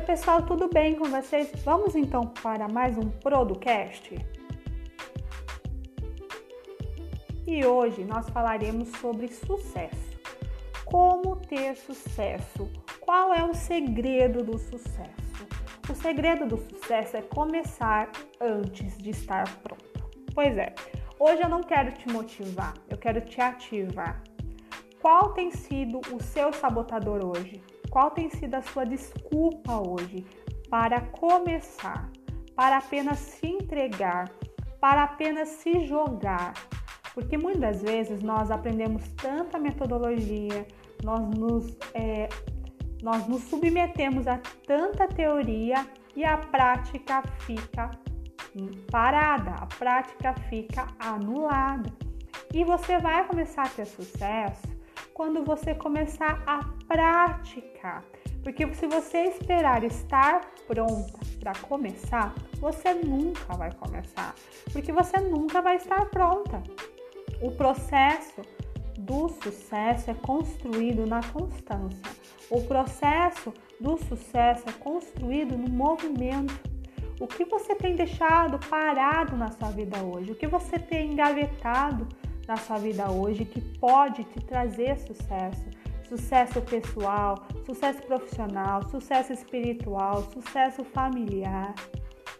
pessoal, 0.00 0.42
tudo 0.42 0.68
bem 0.68 0.94
com 0.94 1.04
vocês? 1.04 1.50
Vamos 1.64 1.94
então 1.94 2.26
para 2.26 2.66
mais 2.66 2.96
um 2.96 3.08
Producast? 3.08 4.14
E 7.46 7.64
hoje 7.64 8.02
nós 8.04 8.28
falaremos 8.30 8.88
sobre 8.98 9.28
sucesso. 9.28 10.18
Como 10.84 11.36
ter 11.36 11.76
sucesso? 11.76 12.70
Qual 13.00 13.34
é 13.34 13.44
o 13.44 13.54
segredo 13.54 14.42
do 14.42 14.58
sucesso? 14.58 15.46
O 15.88 15.94
segredo 15.94 16.46
do 16.46 16.56
sucesso 16.56 17.16
é 17.16 17.22
começar 17.22 18.10
antes 18.40 18.96
de 18.96 19.10
estar 19.10 19.44
pronto. 19.58 20.10
Pois 20.34 20.56
é, 20.56 20.74
hoje 21.18 21.42
eu 21.42 21.48
não 21.48 21.62
quero 21.62 21.92
te 21.92 22.08
motivar, 22.08 22.74
eu 22.88 22.96
quero 22.96 23.20
te 23.20 23.40
ativar. 23.40 24.22
Qual 25.00 25.32
tem 25.32 25.50
sido 25.50 26.00
o 26.12 26.22
seu 26.22 26.52
sabotador 26.52 27.24
hoje? 27.24 27.60
Qual 27.92 28.10
tem 28.10 28.30
sido 28.30 28.54
a 28.54 28.62
sua 28.62 28.86
desculpa 28.86 29.76
hoje 29.86 30.24
para 30.70 30.98
começar, 30.98 32.10
para 32.56 32.78
apenas 32.78 33.18
se 33.18 33.46
entregar, 33.46 34.30
para 34.80 35.02
apenas 35.02 35.50
se 35.50 35.86
jogar? 35.86 36.54
Porque 37.12 37.36
muitas 37.36 37.82
vezes 37.82 38.22
nós 38.22 38.50
aprendemos 38.50 39.06
tanta 39.12 39.58
metodologia, 39.58 40.66
nós 41.04 41.20
nos, 41.36 41.76
é, 41.92 42.30
nós 43.02 43.28
nos 43.28 43.42
submetemos 43.42 44.26
a 44.26 44.40
tanta 44.66 45.06
teoria 45.06 45.86
e 46.16 46.24
a 46.24 46.38
prática 46.38 47.22
fica 47.40 47.90
parada, 48.90 49.50
a 49.50 49.66
prática 49.66 50.32
fica 50.48 50.88
anulada. 50.98 51.92
E 52.54 52.64
você 52.64 52.98
vai 52.98 53.26
começar 53.26 53.64
a 53.64 53.68
ter 53.68 53.84
sucesso 53.84 54.71
quando 55.14 55.44
você 55.44 55.74
começar 55.74 56.42
a 56.46 56.64
praticar. 56.86 58.04
Porque 58.42 58.66
se 58.74 58.86
você 58.86 59.24
esperar 59.24 59.84
estar 59.84 60.40
pronta 60.66 61.18
para 61.38 61.52
começar, 61.54 62.34
você 62.58 62.92
nunca 62.94 63.54
vai 63.54 63.72
começar, 63.72 64.34
porque 64.72 64.92
você 64.92 65.18
nunca 65.18 65.62
vai 65.62 65.76
estar 65.76 66.06
pronta. 66.06 66.62
O 67.40 67.52
processo 67.52 68.42
do 68.98 69.28
sucesso 69.28 70.10
é 70.10 70.14
construído 70.14 71.06
na 71.06 71.20
constância. 71.22 72.12
O 72.50 72.60
processo 72.62 73.52
do 73.80 73.96
sucesso 73.96 74.68
é 74.68 74.72
construído 74.72 75.56
no 75.56 75.68
movimento. 75.68 76.54
O 77.20 77.26
que 77.26 77.44
você 77.44 77.74
tem 77.74 77.94
deixado 77.94 78.58
parado 78.68 79.36
na 79.36 79.50
sua 79.52 79.70
vida 79.70 80.02
hoje? 80.02 80.32
O 80.32 80.34
que 80.34 80.46
você 80.46 80.78
tem 80.78 81.12
engavetado 81.12 82.08
na 82.46 82.56
sua 82.56 82.78
vida 82.78 83.10
hoje 83.10 83.44
que 83.44 83.60
pode 83.78 84.24
te 84.24 84.40
trazer 84.40 84.98
sucesso? 84.98 85.64
Sucesso 86.08 86.60
pessoal, 86.60 87.46
sucesso 87.64 88.02
profissional, 88.02 88.86
sucesso 88.90 89.32
espiritual, 89.32 90.22
sucesso 90.32 90.84
familiar. 90.84 91.74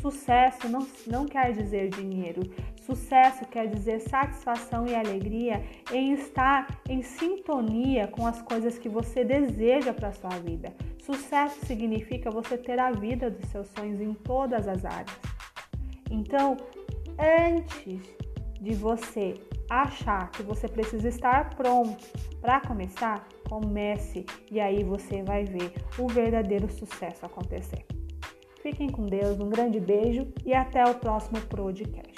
Sucesso 0.00 0.68
não, 0.68 0.86
não 1.06 1.24
quer 1.24 1.52
dizer 1.52 1.88
dinheiro. 1.88 2.42
Sucesso 2.84 3.46
quer 3.46 3.66
dizer 3.68 4.00
satisfação 4.00 4.86
e 4.86 4.94
alegria 4.94 5.64
em 5.90 6.12
estar 6.12 6.82
em 6.86 7.00
sintonia 7.00 8.06
com 8.08 8.26
as 8.26 8.42
coisas 8.42 8.76
que 8.76 8.90
você 8.90 9.24
deseja 9.24 9.94
para 9.94 10.12
sua 10.12 10.36
vida. 10.40 10.70
Sucesso 11.02 11.64
significa 11.64 12.30
você 12.30 12.58
ter 12.58 12.78
a 12.78 12.92
vida 12.92 13.30
dos 13.30 13.48
seus 13.48 13.68
sonhos 13.68 13.98
em 13.98 14.12
todas 14.12 14.68
as 14.68 14.84
áreas. 14.84 15.18
Então, 16.10 16.58
antes 17.18 18.02
de 18.64 18.74
você 18.74 19.34
achar 19.68 20.30
que 20.30 20.42
você 20.42 20.66
precisa 20.66 21.08
estar 21.08 21.54
pronto 21.54 22.02
para 22.40 22.60
começar, 22.60 23.28
comece 23.48 24.24
e 24.50 24.58
aí 24.58 24.82
você 24.82 25.22
vai 25.22 25.44
ver 25.44 25.72
o 25.98 26.08
verdadeiro 26.08 26.70
sucesso 26.72 27.26
acontecer. 27.26 27.84
Fiquem 28.62 28.88
com 28.88 29.04
Deus, 29.04 29.38
um 29.38 29.50
grande 29.50 29.78
beijo 29.78 30.26
e 30.44 30.54
até 30.54 30.82
o 30.84 30.94
próximo 30.94 31.38
podcast. 31.42 32.13